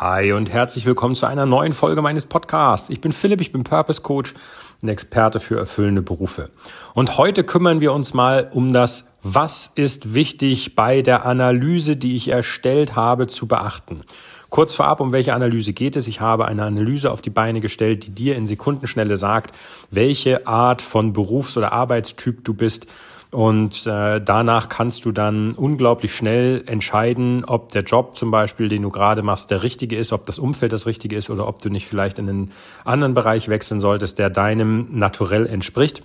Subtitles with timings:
[0.00, 2.88] Hi und herzlich willkommen zu einer neuen Folge meines Podcasts.
[2.88, 4.32] Ich bin Philipp, ich bin Purpose Coach,
[4.80, 6.50] ein Experte für erfüllende Berufe.
[6.94, 12.14] Und heute kümmern wir uns mal um das, was ist wichtig bei der Analyse, die
[12.14, 14.02] ich erstellt habe, zu beachten.
[14.50, 16.06] Kurz vorab, um welche Analyse geht es?
[16.06, 19.52] Ich habe eine Analyse auf die Beine gestellt, die dir in Sekundenschnelle sagt,
[19.90, 22.86] welche Art von Berufs- oder Arbeitstyp du bist
[23.30, 28.82] und äh, danach kannst du dann unglaublich schnell entscheiden, ob der Job zum Beispiel, den
[28.82, 31.68] du gerade machst, der richtige ist, ob das Umfeld das richtige ist oder ob du
[31.68, 32.52] nicht vielleicht in einen
[32.84, 36.02] anderen Bereich wechseln solltest, der deinem Naturell entspricht.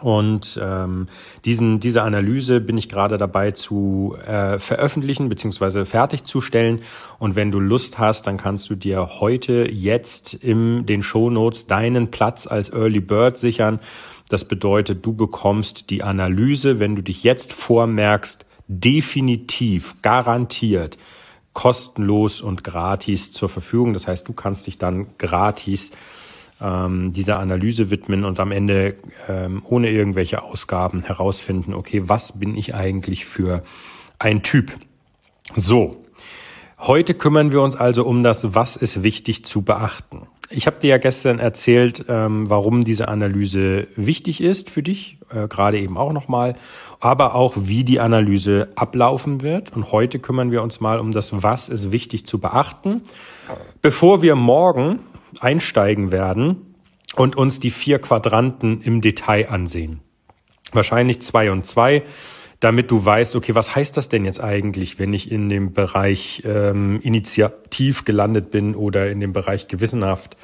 [0.00, 1.06] Und ähm,
[1.44, 6.80] diesen, diese Analyse bin ich gerade dabei zu äh, veröffentlichen beziehungsweise fertigzustellen.
[7.18, 11.66] Und wenn du Lust hast, dann kannst du dir heute jetzt in den Show Notes
[11.66, 13.80] deinen Platz als Early Bird sichern.
[14.30, 20.96] Das bedeutet, du bekommst die Analyse, wenn du dich jetzt vormerkst, definitiv, garantiert,
[21.52, 23.92] kostenlos und gratis zur Verfügung.
[23.92, 25.92] Das heißt, du kannst dich dann gratis
[26.62, 28.96] ähm, dieser Analyse widmen und am Ende
[29.28, 33.62] ähm, ohne irgendwelche Ausgaben herausfinden, okay, was bin ich eigentlich für
[34.18, 34.72] ein Typ?
[35.56, 36.04] So,
[36.78, 40.26] heute kümmern wir uns also um das, was ist wichtig zu beachten.
[40.54, 45.48] Ich habe dir ja gestern erzählt, ähm, warum diese Analyse wichtig ist für dich, äh,
[45.48, 46.56] gerade eben auch nochmal,
[47.00, 49.74] aber auch wie die Analyse ablaufen wird.
[49.74, 53.00] Und heute kümmern wir uns mal um das, was ist wichtig zu beachten,
[53.80, 54.98] bevor wir morgen
[55.40, 56.74] einsteigen werden
[57.16, 60.00] und uns die vier Quadranten im Detail ansehen.
[60.72, 62.02] Wahrscheinlich zwei und zwei,
[62.60, 66.42] damit du weißt, okay, was heißt das denn jetzt eigentlich, wenn ich in dem Bereich
[66.44, 70.36] ähm, initiativ gelandet bin oder in dem Bereich gewissenhaft.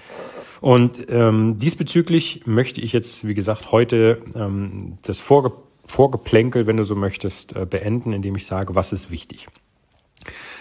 [0.60, 5.52] Und ähm, diesbezüglich möchte ich jetzt, wie gesagt, heute ähm, das Vorge
[5.86, 9.46] Vorgeplänkel, wenn du so möchtest, äh, beenden, indem ich sage, was ist wichtig.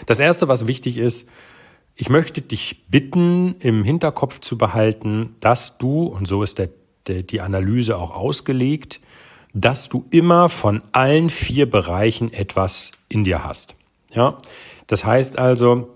[0.06, 1.28] Das Erste, was wichtig ist,
[2.00, 6.68] ich möchte dich bitten, im Hinterkopf zu behalten, dass du, und so ist der,
[7.08, 9.00] der, die Analyse auch ausgelegt,
[9.52, 13.74] dass du immer von allen vier Bereichen etwas in dir hast.
[14.14, 14.38] Ja,
[14.86, 15.88] das heißt also,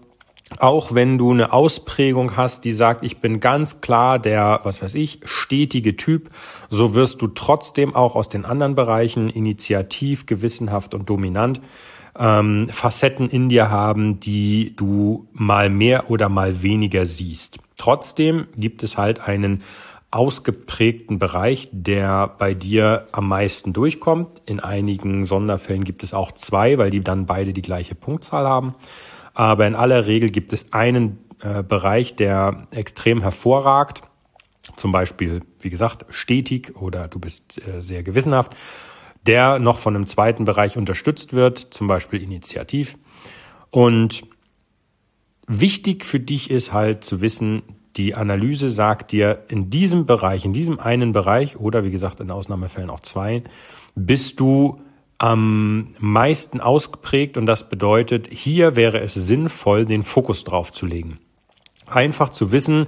[0.58, 4.96] auch wenn du eine Ausprägung hast, die sagt, ich bin ganz klar der, was weiß
[4.96, 6.30] ich, stetige Typ,
[6.68, 11.60] so wirst du trotzdem auch aus den anderen Bereichen initiativ, gewissenhaft und dominant
[12.18, 17.58] ähm, Facetten in dir haben, die du mal mehr oder mal weniger siehst.
[17.76, 19.62] Trotzdem gibt es halt einen
[20.10, 24.42] ausgeprägten Bereich, der bei dir am meisten durchkommt.
[24.44, 28.74] In einigen Sonderfällen gibt es auch zwei, weil die dann beide die gleiche Punktzahl haben.
[29.32, 34.02] Aber in aller Regel gibt es einen äh, Bereich, der extrem hervorragt.
[34.76, 38.54] Zum Beispiel, wie gesagt, stetig oder du bist äh, sehr gewissenhaft
[39.26, 42.96] der noch von einem zweiten Bereich unterstützt wird, zum Beispiel initiativ.
[43.70, 44.24] Und
[45.46, 47.62] wichtig für dich ist halt zu wissen,
[47.96, 52.30] die Analyse sagt dir, in diesem Bereich, in diesem einen Bereich oder wie gesagt in
[52.30, 53.42] Ausnahmefällen auch zwei,
[53.94, 54.80] bist du
[55.18, 61.18] am meisten ausgeprägt und das bedeutet, hier wäre es sinnvoll, den Fokus drauf zu legen.
[61.86, 62.86] Einfach zu wissen,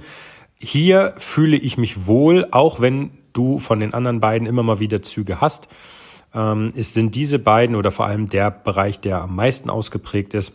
[0.59, 5.01] hier fühle ich mich wohl, auch wenn du von den anderen beiden immer mal wieder
[5.01, 5.69] Züge hast
[6.35, 10.53] ähm, es sind diese beiden oder vor allem der Bereich, der am meisten ausgeprägt ist,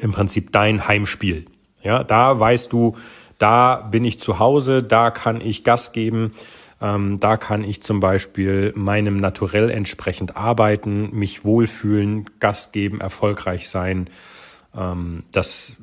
[0.00, 1.46] im Prinzip dein Heimspiel.
[1.82, 2.96] Ja, da weißt du,
[3.38, 6.32] da bin ich zu Hause, da kann ich Gas geben,
[6.82, 13.68] ähm, da kann ich zum Beispiel meinem Naturell entsprechend arbeiten, mich wohlfühlen, Gas geben, erfolgreich
[13.68, 14.10] sein.
[14.76, 15.76] Ähm, das,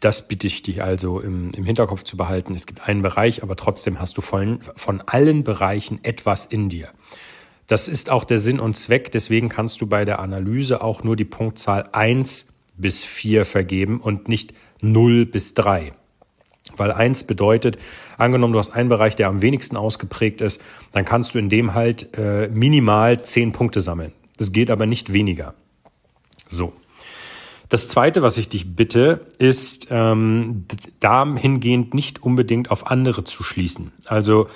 [0.00, 2.54] das bitte ich dich also im, im Hinterkopf zu behalten.
[2.54, 6.88] Es gibt einen Bereich, aber trotzdem hast du von, von allen Bereichen etwas in dir.
[7.66, 9.10] Das ist auch der Sinn und Zweck.
[9.12, 14.28] Deswegen kannst du bei der Analyse auch nur die Punktzahl eins bis vier vergeben und
[14.28, 15.92] nicht null bis drei.
[16.76, 17.78] Weil eins bedeutet,
[18.18, 20.60] angenommen, du hast einen Bereich, der am wenigsten ausgeprägt ist,
[20.92, 24.12] dann kannst du in dem halt äh, minimal zehn Punkte sammeln.
[24.38, 25.54] Das geht aber nicht weniger.
[26.48, 26.72] So.
[27.68, 30.66] Das zweite, was ich dich bitte, ist ähm,
[31.00, 33.92] dahingehend nicht unbedingt auf andere zu schließen.
[34.04, 34.48] Also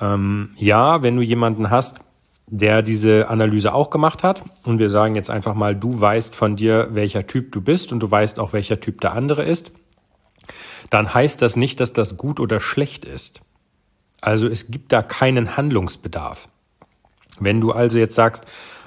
[0.00, 1.98] ähm, ja, wenn du jemanden hast,
[2.46, 4.42] der diese Analyse auch gemacht hat.
[4.64, 8.00] Und wir sagen jetzt einfach mal, du weißt von dir, welcher Typ du bist und
[8.00, 9.72] du weißt auch, welcher Typ der andere ist.
[10.90, 13.40] Dann heißt das nicht, dass das gut oder schlecht ist.
[14.20, 16.48] Also es gibt da keinen Handlungsbedarf.
[17.40, 18.46] Wenn du also jetzt sagst,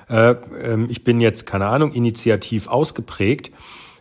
[0.09, 3.51] äh, äh, ich bin jetzt, keine Ahnung, initiativ ausgeprägt,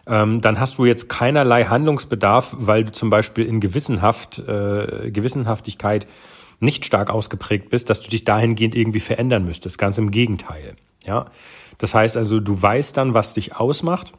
[0.06, 6.06] ähm, dann hast du jetzt keinerlei Handlungsbedarf, weil du zum Beispiel in Gewissenhaft, äh, Gewissenhaftigkeit
[6.60, 9.78] nicht stark ausgeprägt bist, dass du dich dahingehend irgendwie verändern müsstest.
[9.78, 10.76] Ganz im Gegenteil.
[11.04, 11.26] Ja.
[11.78, 14.12] Das heißt also, du weißt dann, was dich ausmacht.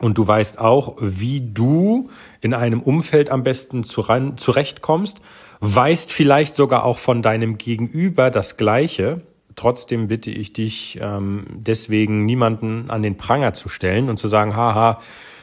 [0.00, 2.10] und du weißt auch, wie du
[2.40, 5.20] in einem Umfeld am besten zurechtkommst,
[5.60, 9.20] weißt vielleicht sogar auch von deinem Gegenüber das Gleiche.
[9.54, 14.56] Trotzdem bitte ich dich, ähm, deswegen niemanden an den Pranger zu stellen und zu sagen,
[14.56, 14.98] haha,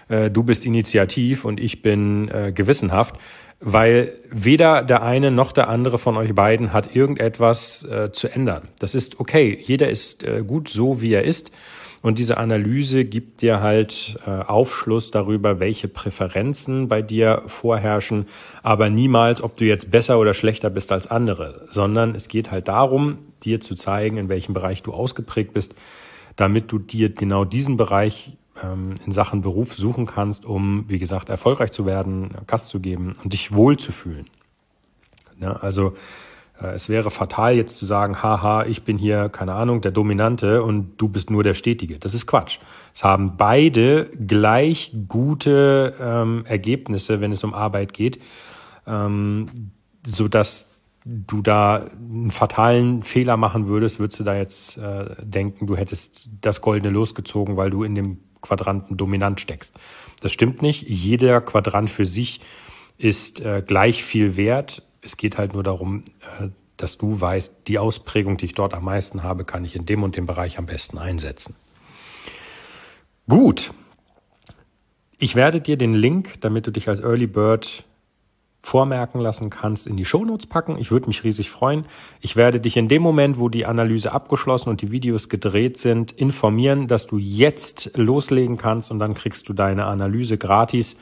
[0.09, 3.15] äh, du bist initiativ und ich bin äh, gewissenhaft,
[3.61, 8.67] weil weder der eine noch der andere von euch beiden hat irgendetwas äh, zu ändern.
[8.79, 9.57] Das ist okay.
[9.61, 11.51] Jeder ist äh, gut so, wie er ist.
[12.01, 18.27] Und diese Analyse gibt dir halt äh, Aufschluss darüber, welche Präferenzen bei dir vorherrschen,
[18.63, 22.69] aber niemals, ob du jetzt besser oder schlechter bist als andere, sondern es geht halt
[22.69, 25.75] darum, dir zu zeigen, in welchem Bereich du ausgeprägt bist,
[26.37, 31.29] damit du dir genau diesen Bereich ähm, in Sachen Beruf suchen kannst, um, wie gesagt,
[31.29, 34.27] erfolgreich zu werden, Gast zu geben und dich wohlzufühlen.
[35.39, 35.93] Ja, also
[36.61, 40.63] äh, es wäre fatal jetzt zu sagen, haha, ich bin hier, keine Ahnung, der Dominante
[40.63, 41.99] und du bist nur der Stetige.
[41.99, 42.59] Das ist Quatsch.
[42.93, 48.19] Es haben beide gleich gute ähm, Ergebnisse, wenn es um Arbeit geht,
[48.85, 49.45] ähm,
[50.05, 50.71] so dass
[51.05, 56.29] du da einen fatalen Fehler machen würdest, würdest du da jetzt äh, denken, du hättest
[56.41, 59.75] das Goldene losgezogen, weil du in dem Quadranten dominant steckst.
[60.21, 60.83] Das stimmt nicht.
[60.87, 62.41] Jeder Quadrant für sich
[62.97, 64.83] ist äh, gleich viel wert.
[65.01, 66.03] Es geht halt nur darum,
[66.39, 69.85] äh, dass du weißt, die Ausprägung, die ich dort am meisten habe, kann ich in
[69.85, 71.55] dem und dem Bereich am besten einsetzen.
[73.27, 73.73] Gut.
[75.17, 77.83] Ich werde dir den Link, damit du dich als Early Bird
[78.61, 80.77] vormerken lassen kannst, in die Shownotes packen.
[80.77, 81.85] Ich würde mich riesig freuen.
[82.21, 86.11] Ich werde dich in dem Moment, wo die Analyse abgeschlossen und die Videos gedreht sind,
[86.11, 90.97] informieren, dass du jetzt loslegen kannst und dann kriegst du deine Analyse gratis.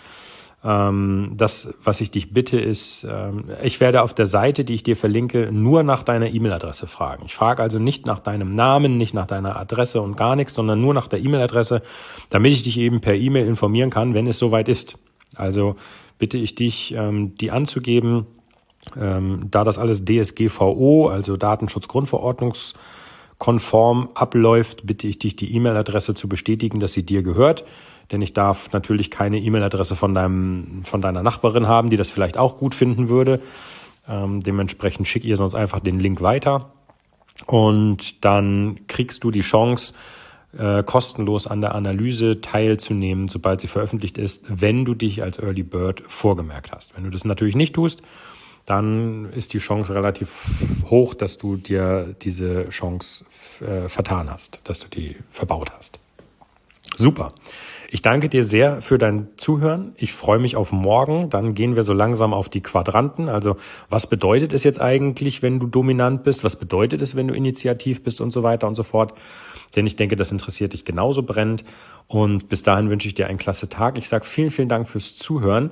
[0.64, 4.84] Ähm, das, was ich dich bitte, ist, ähm, ich werde auf der Seite, die ich
[4.84, 7.24] dir verlinke, nur nach deiner E-Mail-Adresse fragen.
[7.26, 10.82] Ich frage also nicht nach deinem Namen, nicht nach deiner Adresse und gar nichts, sondern
[10.82, 11.82] nur nach der E-Mail-Adresse,
[12.30, 14.98] damit ich dich eben per E-Mail informieren kann, wenn es soweit ist.
[15.36, 15.76] Also
[16.20, 18.28] bitte ich dich, ähm, die anzugeben.
[18.96, 26.80] Ähm, da das alles DSGVO, also Datenschutzgrundverordnungskonform abläuft, bitte ich dich, die E-Mail-Adresse zu bestätigen,
[26.80, 27.66] dass sie dir gehört.
[28.12, 32.38] Denn ich darf natürlich keine E-Mail-Adresse von deinem, von deiner Nachbarin haben, die das vielleicht
[32.38, 33.42] auch gut finden würde.
[34.08, 36.72] Ähm, dementsprechend schick ihr sonst einfach den Link weiter.
[37.46, 39.94] Und dann kriegst du die Chance,
[40.58, 45.64] äh, kostenlos an der Analyse teilzunehmen, sobald sie veröffentlicht ist, wenn du dich als Early
[45.64, 46.96] Bird vorgemerkt hast.
[46.96, 48.02] Wenn du das natürlich nicht tust,
[48.66, 50.46] dann ist die Chance relativ
[50.90, 53.26] hoch, dass du dir diese Chance
[53.62, 56.00] äh, vertan hast, dass du die verbaut hast.
[56.98, 57.34] Super.
[57.90, 59.94] Ich danke dir sehr für dein Zuhören.
[59.96, 61.30] Ich freue mich auf morgen.
[61.30, 63.30] Dann gehen wir so langsam auf die Quadranten.
[63.30, 63.56] Also
[63.90, 66.44] was bedeutet es jetzt eigentlich, wenn du dominant bist?
[66.44, 69.14] Was bedeutet es, wenn du initiativ bist und so weiter und so fort?
[69.76, 71.64] Denn ich denke, das interessiert dich genauso brennend.
[72.08, 73.98] Und bis dahin wünsche ich dir einen klasse Tag.
[73.98, 75.70] Ich sage vielen, vielen Dank fürs Zuhören.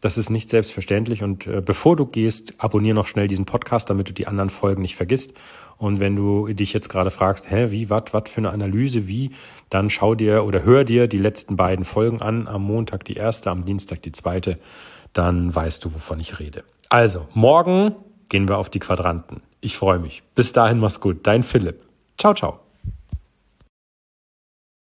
[0.00, 1.22] Das ist nicht selbstverständlich.
[1.22, 4.82] Und äh, bevor du gehst, abonniere noch schnell diesen Podcast, damit du die anderen Folgen
[4.82, 5.34] nicht vergisst.
[5.78, 9.30] Und wenn du dich jetzt gerade fragst, hä, wie, was, was für eine Analyse, wie,
[9.68, 12.48] dann schau dir oder hör dir die letzten beiden Folgen an.
[12.48, 14.58] Am Montag die erste, am Dienstag die zweite.
[15.12, 16.64] Dann weißt du, wovon ich rede.
[16.88, 17.94] Also, morgen
[18.28, 19.42] gehen wir auf die Quadranten.
[19.60, 20.22] Ich freue mich.
[20.34, 21.26] Bis dahin, mach's gut.
[21.26, 21.80] Dein Philipp.
[22.18, 22.65] Ciao, ciao.